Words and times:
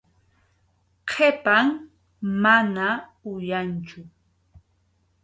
Qhipan, 1.09 1.67
mana 2.41 2.87
uyanchu. 3.31 3.99